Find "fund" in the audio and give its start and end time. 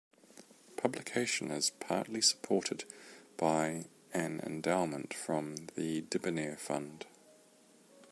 6.57-7.05